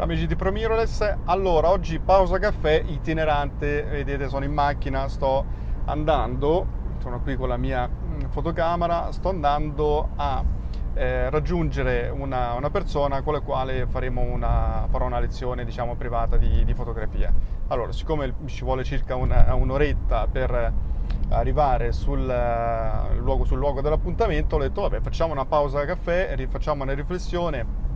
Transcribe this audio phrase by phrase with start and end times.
[0.00, 5.44] Ciao amici di ProMirrorless, allora oggi pausa caffè itinerante, vedete sono in macchina, sto
[5.84, 6.66] andando,
[7.00, 10.42] sono qui con la mia mm, fotocamera, sto andando a
[10.94, 16.64] eh, raggiungere una, una, persona con la quale una, farò una lezione diciamo privata di,
[16.64, 17.30] di, fotografia.
[17.68, 20.72] Allora, siccome ci vuole circa una, un'oretta per
[21.28, 26.84] arrivare sul, uh, luogo, sul luogo dell'appuntamento, ho detto vabbè facciamo una pausa caffè, facciamo
[26.84, 27.89] una riflessione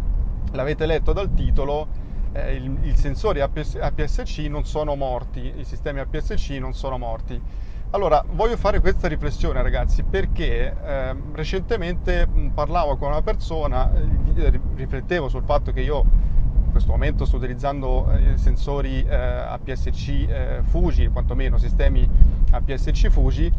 [0.54, 1.86] l'avete letto dal titolo,
[2.32, 7.40] eh, il, i sensori APS, APS-C non sono morti, i sistemi APS-C non sono morti.
[7.90, 13.92] Allora, voglio fare questa riflessione ragazzi perché eh, recentemente parlavo con una persona,
[14.34, 16.04] eh, riflettevo sul fatto che io
[16.64, 22.08] in questo momento sto utilizzando eh, sensori eh, APS-C eh, Fuji, quantomeno sistemi
[22.50, 23.52] APS-C Fuji,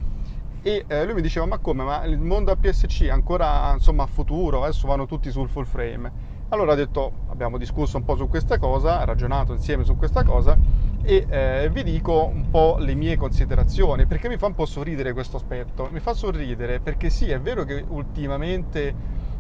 [0.62, 4.88] e lui mi diceva ma come, ma il mondo APS-C è ancora insomma futuro, adesso
[4.88, 6.34] vanno tutti sul full frame.
[6.50, 10.56] Allora ho detto, abbiamo discusso un po' su questa cosa, ragionato insieme su questa cosa
[11.02, 15.14] e eh, vi dico un po' le mie considerazioni perché mi fa un po' sorridere
[15.14, 15.90] questo aspetto.
[15.92, 18.94] Mi fa sorridere perché sì, è vero che ultimamente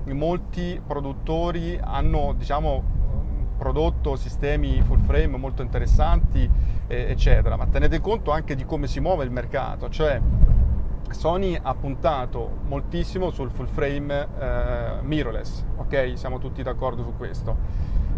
[0.05, 2.83] molti produttori hanno, diciamo,
[3.55, 6.49] prodotto sistemi full frame molto interessanti,
[6.87, 10.19] eh, eccetera, ma tenete conto anche di come si muove il mercato, cioè
[11.11, 16.13] Sony ha puntato moltissimo sul full frame eh, mirrorless, ok?
[16.15, 17.55] Siamo tutti d'accordo su questo.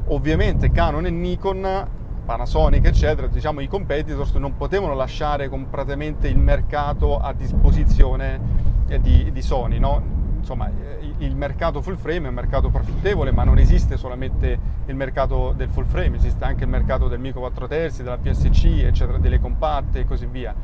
[0.07, 1.89] Ovviamente Canon e Nikon,
[2.25, 8.39] Panasonic, eccetera, diciamo i competitors non potevano lasciare completamente il mercato a disposizione
[8.87, 10.15] eh, di, di Sony, no?
[10.37, 14.95] Insomma, eh, il mercato full frame è un mercato profittevole, ma non esiste solamente il
[14.95, 19.17] mercato del full frame, esiste anche il mercato del micro 4 terzi, della PSC, eccetera,
[19.17, 20.55] delle compatte e così via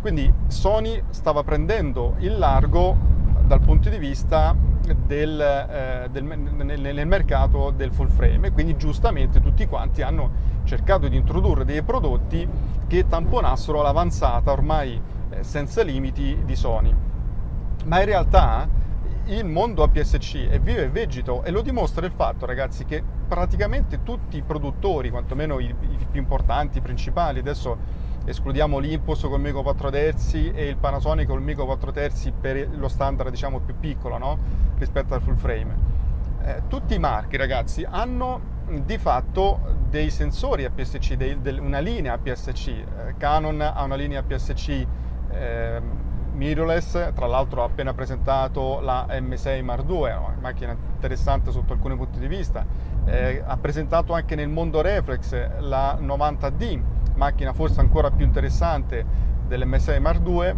[0.00, 2.96] quindi Sony stava prendendo il largo
[3.46, 4.56] dal punto di vista
[4.94, 10.48] del, eh, del, nel, nel, mercato del full frame e quindi giustamente tutti quanti hanno
[10.64, 12.48] cercato di introdurre dei prodotti
[12.86, 15.00] che tamponassero l'avanzata ormai
[15.30, 16.94] eh, senza limiti di Sony.
[17.84, 18.68] Ma in realtà
[19.26, 24.02] il mondo APS-C è vivo e vegeto e lo dimostra il fatto ragazzi che praticamente
[24.02, 29.62] tutti i produttori, quantomeno i, i più importanti, i principali, adesso escludiamo l'Impulse col Mico
[29.62, 34.18] 4 terzi e il Panasonic col Mico 4 terzi per lo standard diciamo più piccolo
[34.18, 34.38] no?
[34.78, 35.98] rispetto al full frame.
[36.42, 42.14] Eh, tutti i marchi ragazzi hanno di fatto dei sensori APS-C, dei, del, una linea
[42.14, 42.68] APS-C.
[42.68, 42.84] Eh,
[43.18, 44.86] Canon ha una linea APS-C
[45.32, 45.80] eh,
[46.32, 51.96] mirrorless, tra l'altro ha appena presentato la M6 Mark II, una macchina interessante sotto alcuni
[51.96, 52.64] punti di vista.
[53.04, 56.80] Eh, ha presentato anche nel mondo reflex la 90D,
[57.20, 59.04] macchina forse ancora più interessante
[59.46, 60.54] dell'M6 Mark II,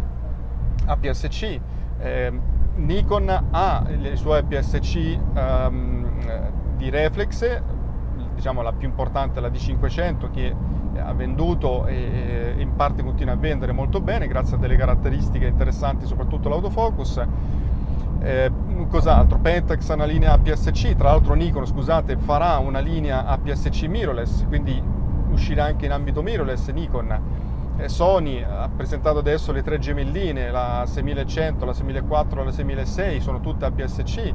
[0.85, 1.59] APS-C.
[1.99, 2.39] Eh,
[2.75, 7.61] Nikon ha le sue APS-C um, ehm, di reflex,
[8.33, 10.55] diciamo la più importante la D500 che
[10.95, 16.05] ha venduto e in parte continua a vendere molto bene grazie a delle caratteristiche interessanti,
[16.05, 17.25] soprattutto l'autofocus.
[18.21, 18.51] Eh,
[18.87, 19.37] cos'altro?
[19.37, 24.81] Pentax ha una linea APS-C, tra l'altro Nikon, scusate, farà una linea APS-C mirrorless, quindi
[25.33, 27.41] uscirà anche in ambito mirrorless Nikon.
[27.77, 33.19] Eh, Sony ha presentato adesso le tre gemelline, la 6100, la 6400 e la 6006,
[33.21, 34.33] sono tutte APS-C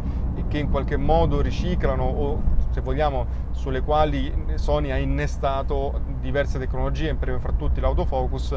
[0.49, 7.11] che in qualche modo riciclano o se vogliamo sulle quali Sony ha innestato diverse tecnologie,
[7.11, 8.57] in prima fra tutti l'autofocus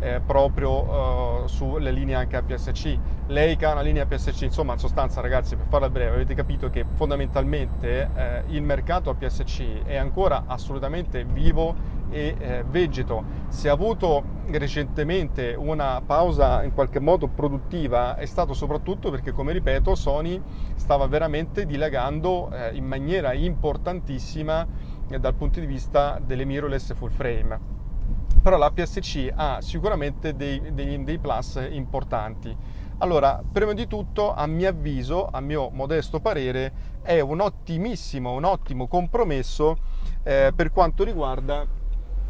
[0.00, 2.98] eh, proprio eh, sulle linee anche APS-C.
[3.26, 6.84] Leica ha una linea APS-C, insomma in sostanza ragazzi per farla breve avete capito che
[6.94, 13.24] fondamentalmente eh, il mercato APS-C è ancora assolutamente vivo e eh, vegeto.
[13.48, 19.52] Se ha avuto recentemente una pausa in qualche modo produttiva è stato soprattutto perché come
[19.52, 20.40] ripeto Sony
[20.74, 24.66] stava veramente dilagando eh, in maniera importantissima
[25.10, 27.77] eh, dal punto di vista delle mirrorless full frame
[28.42, 32.56] però la PSC ha sicuramente dei, dei, dei plus importanti.
[32.98, 38.44] Allora, prima di tutto, a mio avviso, a mio modesto parere, è un ottimissimo, un
[38.44, 39.76] ottimo compromesso
[40.24, 41.64] eh, per quanto riguarda,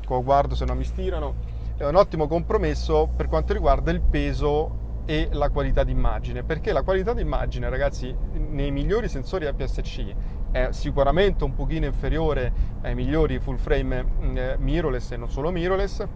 [0.06, 1.34] guardo se non mi stirano,
[1.76, 6.82] è un ottimo compromesso per quanto riguarda il peso e la qualità d'immagine, perché la
[6.82, 10.14] qualità d'immagine, ragazzi, nei migliori sensori APS-C
[10.50, 12.52] è sicuramente un pochino inferiore
[12.82, 14.04] ai migliori full frame
[14.34, 16.06] eh, mirrorless e non solo mirrorless,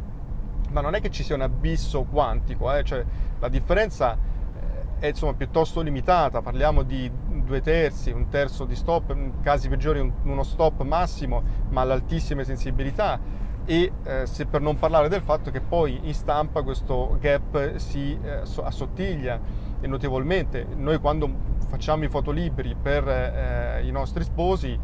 [0.70, 2.82] ma non è che ci sia un abisso quantico, eh?
[2.82, 3.05] cioè,
[3.38, 7.11] la differenza eh, è insomma piuttosto limitata, parliamo di
[7.44, 13.20] due terzi, un terzo di stop, in casi peggiori uno stop massimo, ma all'altissime sensibilità
[13.64, 18.19] e eh, se per non parlare del fatto che poi in stampa questo gap si
[18.23, 19.40] eh, assottiglia
[19.82, 20.67] notevolmente.
[20.76, 24.78] Noi quando facciamo i fotolibri per eh, i nostri sposi,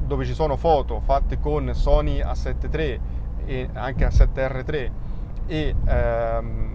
[0.00, 3.00] dove ci sono foto fatte con Sony A7 III
[3.44, 4.90] e anche A7R3
[5.46, 6.65] e ehm,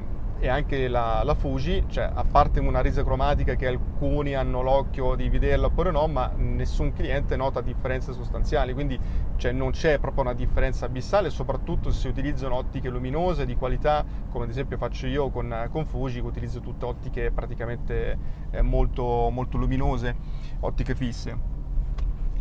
[0.41, 5.13] e anche la, la, Fuji, cioè a parte una resa cromatica che alcuni hanno l'occhio
[5.13, 8.99] di vederla oppure no, ma nessun cliente nota differenze sostanziali, quindi
[9.35, 14.03] cioè, non c'è proprio una differenza abissale, soprattutto se si utilizzano ottiche luminose di qualità,
[14.31, 18.17] come ad esempio faccio io con, con Fuji, che utilizzo tutte ottiche praticamente
[18.49, 20.15] eh, molto, molto luminose,
[20.61, 21.37] ottiche fisse.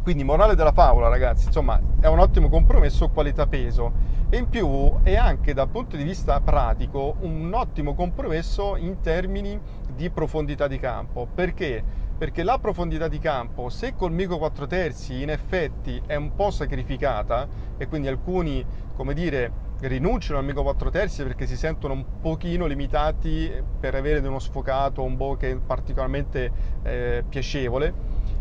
[0.03, 5.17] Quindi morale della favola ragazzi, insomma è un ottimo compromesso qualità-peso e in più è
[5.17, 9.59] anche dal punto di vista pratico un ottimo compromesso in termini
[9.93, 11.27] di profondità di campo.
[11.35, 11.83] Perché?
[12.17, 16.53] Perché la profondità di campo, se col Mico 4 terzi in effetti è un po'
[16.53, 22.05] sacrificata e quindi alcuni, come dire, rinunciano al Mico 4 terzi perché si sentono un
[22.21, 23.51] pochino limitati
[23.81, 26.53] per avere uno sfocato, un bokeh particolarmente
[26.85, 27.93] eh, piacevole,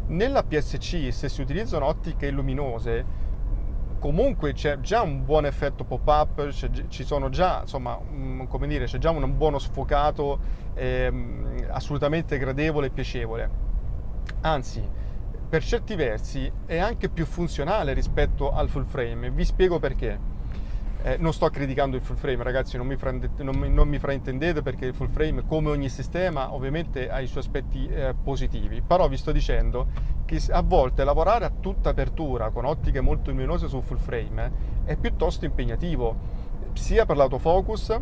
[0.09, 3.27] nella PSC, se si utilizzano ottiche luminose,
[3.99, 6.49] comunque c'è già un buon effetto pop-up,
[6.87, 7.99] ci sono già, insomma,
[8.47, 10.39] come dire, c'è già un buono sfocato
[10.73, 11.11] eh,
[11.67, 13.49] assolutamente gradevole e piacevole.
[14.41, 14.81] Anzi,
[15.49, 19.31] per certi versi è anche più funzionale rispetto al full frame.
[19.31, 20.37] Vi spiego perché.
[21.01, 23.99] Eh, non sto criticando il full frame, ragazzi, non mi, fraintendete, non, mi, non mi,
[23.99, 28.81] fraintendete perché il full frame, come ogni sistema, ovviamente ha i suoi aspetti eh, positivi.
[28.85, 29.87] Però vi sto dicendo
[30.51, 34.51] a volte lavorare a tutta apertura con ottiche molto luminose su full frame
[34.85, 36.15] è piuttosto impegnativo,
[36.73, 37.99] sia per l'autofocus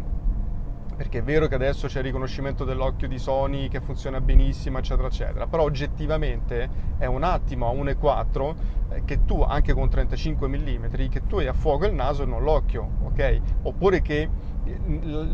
[0.97, 5.07] perché è vero che adesso c'è il riconoscimento dell'occhio di Sony che funziona benissimo, eccetera,
[5.07, 8.55] eccetera, però oggettivamente è un attimo a 1,4
[8.89, 12.25] eh, che tu, anche con 35 mm, che tu hai a fuoco il naso e
[12.25, 13.41] non l'occhio, ok?
[13.61, 14.27] Oppure che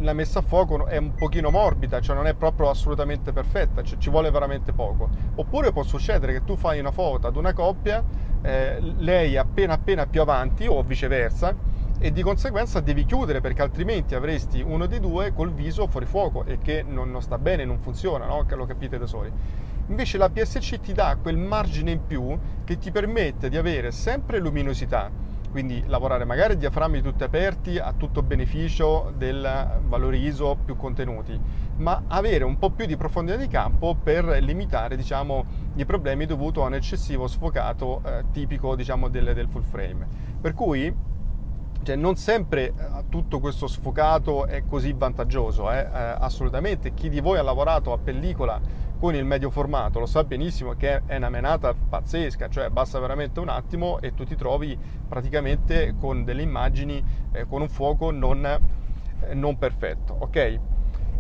[0.02, 3.98] la messa a fuoco è un pochino morbida, cioè non è proprio assolutamente perfetta, cioè
[3.98, 5.10] ci vuole veramente poco.
[5.36, 8.04] Oppure può succedere che tu fai una foto ad una coppia,
[8.42, 11.56] eh, lei appena appena più avanti o viceversa,
[12.00, 16.44] e di conseguenza devi chiudere perché altrimenti avresti uno dei due col viso fuori fuoco
[16.44, 18.46] e che non, non sta bene, non funziona, no?
[18.48, 19.32] lo capite da soli.
[19.88, 24.40] Invece la PSC ti dà quel margine in più che ti permette di avere sempre
[24.40, 25.10] luminosità,
[25.54, 31.40] quindi lavorare magari diaframmi tutti aperti a tutto beneficio del valore ISO più contenuti,
[31.76, 35.46] ma avere un po' più di profondità di campo per limitare diciamo,
[35.76, 40.08] i problemi dovuti a un eccessivo sfocato eh, tipico diciamo, del, del full frame.
[40.42, 40.92] Per cui
[41.84, 42.74] cioè, non sempre eh,
[43.10, 45.82] tutto questo sfocato è così vantaggioso, eh?
[45.82, 46.96] Eh, assolutamente.
[46.96, 48.60] Chi di voi ha lavorato a pellicola
[49.04, 53.42] con il medio formato lo sa benissimo che è una menata pazzesca, cioè basta veramente
[53.42, 54.80] un attimo e tu ti trovi
[55.10, 57.04] praticamente con delle immagini
[57.34, 60.60] eh, con un fuoco non, eh, non perfetto, ok?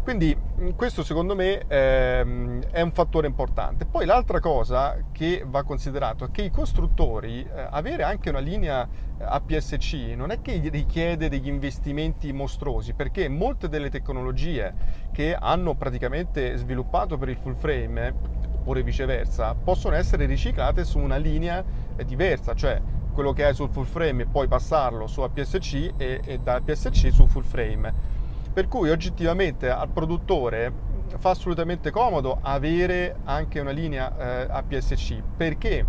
[0.03, 3.85] Quindi mm, questo secondo me ehm, è un fattore importante.
[3.85, 8.86] Poi l'altra cosa che va considerato è che i costruttori eh, avere anche una linea
[8.86, 14.74] eh, APS-C non è che richiede degli investimenti mostruosi, perché molte delle tecnologie
[15.13, 18.13] che hanno praticamente sviluppato per il full frame,
[18.57, 21.63] oppure viceversa, possono essere riciclate su una linea
[21.95, 22.81] eh, diversa, cioè
[23.13, 27.10] quello che hai sul full frame e poi passarlo su APS-C e, e da APS-C
[27.10, 28.12] su full frame
[28.53, 30.72] per cui oggettivamente al produttore
[31.17, 35.86] fa assolutamente comodo avere anche una linea eh, APS-C perché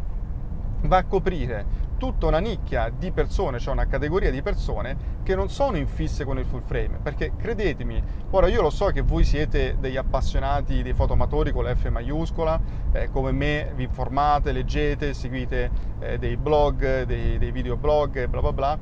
[0.83, 5.49] va a coprire tutta una nicchia di persone, cioè una categoria di persone che non
[5.49, 9.77] sono infisse con il full frame, perché credetemi, ora io lo so che voi siete
[9.79, 12.61] degli appassionati dei fotoamatori con la F maiuscola,
[12.93, 18.53] eh, come me vi informate, leggete, seguite eh, dei blog, dei, dei videoblog, bla bla
[18.53, 18.79] bla,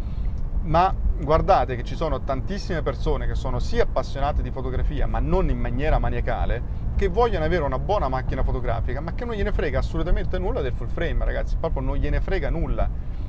[0.62, 5.48] ma guardate che ci sono tantissime persone che sono sì appassionate di fotografia, ma non
[5.48, 9.78] in maniera maniacale, che vogliono avere una buona macchina fotografica, ma che non gliene frega
[9.78, 12.88] assolutamente nulla del full frame, ragazzi, proprio non gliene frega nulla.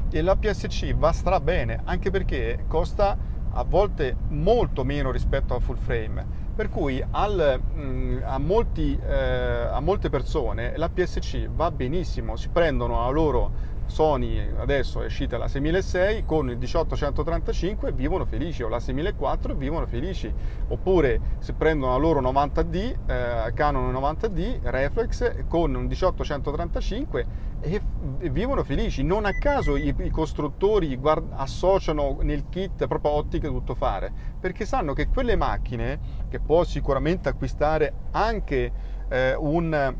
[0.09, 3.17] E la PSC va stra bene, anche perché costa
[3.55, 6.41] a volte molto meno rispetto al full frame.
[6.55, 12.35] Per cui al, mh, mm, a, molti, eh, a, molte persone la PSC va benissimo,
[12.35, 13.51] si prendono la loro
[13.85, 19.85] Sony adesso è uscita la 6006 con il 1835 vivono felici o la 6004 vivono
[19.85, 20.33] felici.
[20.67, 27.25] Oppure se prendono la loro 90D eh, Canon 90D reflex con un 1835
[27.61, 27.81] e
[28.29, 29.03] vivono felici.
[29.03, 34.65] Non a caso i, i costruttori guard- associano nel kit proprio ottiche tutto fare perché
[34.65, 35.99] sanno che quelle macchine
[36.29, 38.71] che può sicuramente acquistare anche
[39.09, 39.95] eh, un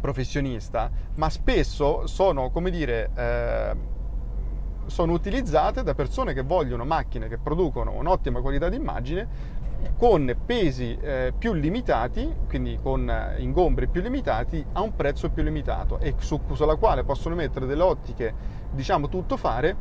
[0.00, 3.76] professionista, ma spesso sono, come dire, eh,
[4.86, 9.56] sono utilizzate da persone che vogliono macchine che producono un'ottima qualità di immagine
[9.96, 15.98] con pesi eh, più limitati, quindi con ingombri più limitati, a un prezzo più limitato
[16.00, 18.34] e su, sulla quale possono mettere delle ottiche,
[18.70, 19.76] diciamo, tutto fare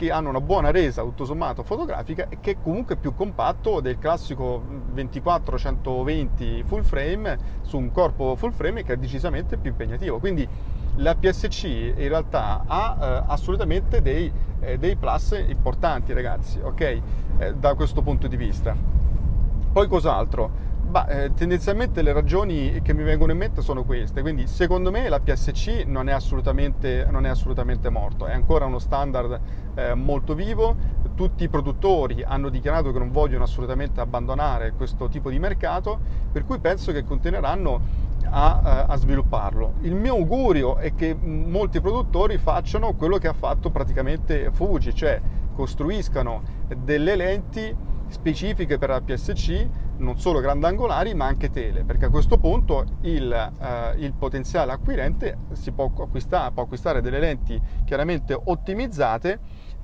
[0.00, 3.98] che hanno una buona resa tutto sommato fotografica e che è comunque più compatto del
[3.98, 4.62] classico
[4.94, 10.18] 24-120 full frame su un corpo full frame che è decisamente più impegnativo.
[10.18, 10.48] Quindi
[10.96, 16.80] la PSC in realtà ha eh, assolutamente dei, eh, dei, plus importanti ragazzi, ok?
[16.80, 18.74] Eh, da questo punto di vista.
[19.70, 20.69] Poi cos'altro?
[20.90, 25.08] Bah, eh, tendenzialmente le ragioni che mi vengono in mente sono queste, quindi secondo me
[25.08, 29.40] la PSC non è assolutamente, non è assolutamente morto, è ancora uno standard
[29.76, 30.74] eh, molto vivo,
[31.14, 35.96] tutti i produttori hanno dichiarato che non vogliono assolutamente abbandonare questo tipo di mercato,
[36.32, 37.80] per cui penso che continueranno
[38.28, 39.74] a, eh, a, svilupparlo.
[39.82, 45.20] Il mio augurio è che molti produttori facciano quello che ha fatto praticamente Fuji, cioè
[45.54, 46.42] costruiscano
[46.82, 47.72] delle lenti
[48.08, 49.68] specifiche per la PSC
[50.00, 55.36] non solo grandangolari ma anche tele, perché a questo punto il, eh, il potenziale acquirente
[55.74, 59.38] può acquistare, può acquistare delle lenti chiaramente ottimizzate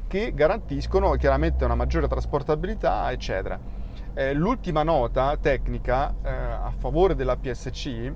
[0.07, 3.59] che garantiscono chiaramente una maggiore trasportabilità, eccetera.
[4.15, 8.13] Eh, l'ultima nota tecnica eh, a favore della PSC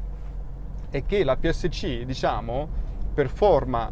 [0.90, 2.69] è che la PSC, diciamo,
[3.12, 3.90] performa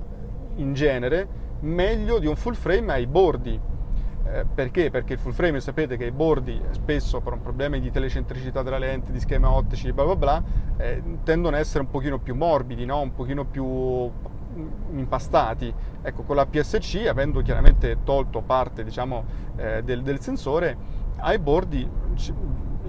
[0.57, 3.61] in genere meglio di un full frame ai bordi
[4.31, 4.91] eh, perché?
[4.91, 9.11] Perché il full frame sapete che i bordi spesso per problemi di telecentricità della lente,
[9.11, 10.43] di schema ottici, bla bla bla,
[10.77, 13.01] eh, tendono ad essere un pochino più morbidi, no?
[13.01, 14.11] un pochino più
[14.93, 15.73] impastati.
[16.03, 19.25] Ecco, con la PSC, avendo chiaramente tolto parte diciamo,
[19.57, 20.77] eh, del, del sensore,
[21.17, 21.89] ai bordi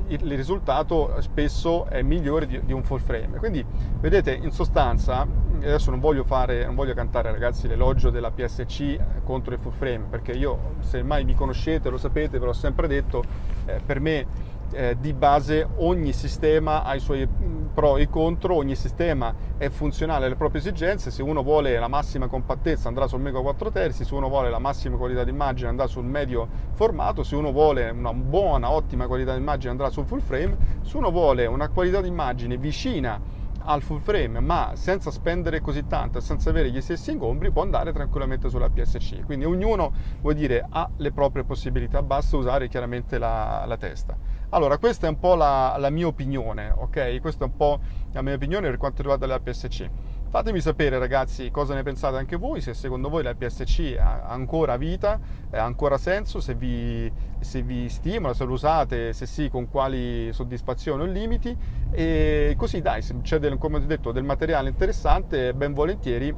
[0.07, 3.37] il risultato spesso è migliore di, di, un full frame.
[3.37, 3.63] Quindi
[3.99, 5.25] vedete, in sostanza,
[5.65, 10.05] adesso non voglio, fare, non voglio cantare ragazzi l'elogio della PSC contro il full frame,
[10.09, 13.23] perché io, se mai mi conoscete, lo sapete, ve l'ho sempre detto,
[13.65, 14.25] eh, per me
[14.71, 17.27] eh, di base ogni sistema ha i suoi
[17.73, 22.27] pro e contro, ogni sistema è funzionale alle proprie esigenze, se uno vuole la massima
[22.27, 25.87] compattezza andrà sul Mega 4 terzi, se uno vuole la massima qualità di immagine andrà
[25.87, 30.19] sul medio formato, se uno vuole una buona, ottima qualità di immagine andrà sul full
[30.19, 33.37] frame, se uno vuole una qualità di immagine vicina
[33.69, 37.93] al full frame ma senza spendere così tanto senza avere gli stessi ingombri può andare
[37.93, 43.63] tranquillamente sulla PSC quindi ognuno vuol dire ha le proprie possibilità basta usare chiaramente la,
[43.67, 44.17] la testa.
[44.49, 47.21] Allora questa è un po' la, la mia opinione ok?
[47.21, 47.79] Questa è un po'
[48.11, 49.89] la mia opinione per quanto riguarda la PSC
[50.29, 54.77] Fatemi sapere ragazzi cosa ne pensate anche voi, se secondo voi la PSC ha ancora
[54.77, 55.19] vita,
[55.49, 60.31] ha ancora senso, se vi, se vi stimola, se lo usate, se sì, con quali
[60.31, 61.57] soddisfazioni o limiti.
[61.89, 66.31] E così dai, se c'è del, come ho detto, del materiale interessante, ben volentieri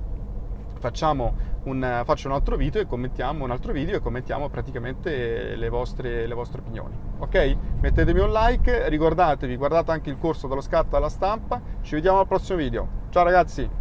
[1.63, 6.27] un, faccio un altro video e commentiamo un altro video e commentiamo praticamente le vostre,
[6.27, 6.95] le vostre opinioni.
[7.19, 7.57] Ok?
[7.81, 11.61] Mettetemi un like, ricordatevi, guardate anche il corso dallo scatto alla stampa.
[11.81, 12.87] Ci vediamo al prossimo video.
[13.09, 13.80] Ciao ragazzi!